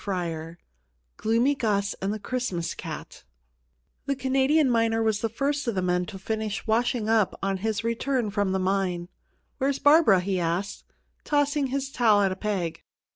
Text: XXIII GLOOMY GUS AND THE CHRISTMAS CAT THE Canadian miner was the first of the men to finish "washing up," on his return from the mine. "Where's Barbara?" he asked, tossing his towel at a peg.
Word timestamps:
XXIII 0.03 0.55
GLOOMY 1.17 1.53
GUS 1.53 1.93
AND 2.01 2.11
THE 2.11 2.17
CHRISTMAS 2.17 2.73
CAT 2.73 3.23
THE 4.07 4.15
Canadian 4.15 4.67
miner 4.71 5.03
was 5.03 5.21
the 5.21 5.29
first 5.29 5.67
of 5.67 5.75
the 5.75 5.81
men 5.83 6.07
to 6.07 6.17
finish 6.17 6.65
"washing 6.65 7.07
up," 7.07 7.37
on 7.43 7.57
his 7.57 7.83
return 7.83 8.31
from 8.31 8.51
the 8.51 8.57
mine. 8.57 9.09
"Where's 9.59 9.77
Barbara?" 9.77 10.21
he 10.21 10.39
asked, 10.39 10.85
tossing 11.23 11.67
his 11.67 11.91
towel 11.91 12.23
at 12.23 12.31
a 12.31 12.35
peg. 12.35 12.81